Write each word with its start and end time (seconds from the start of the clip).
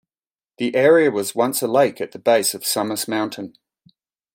The 0.57 0.73
area 0.73 1.11
was 1.11 1.35
once 1.35 1.61
a 1.61 1.67
lake 1.67 2.01
at 2.01 2.11
the 2.11 2.17
base 2.17 2.55
of 2.55 2.63
Sumas 2.63 3.07
Mountain. 3.07 3.53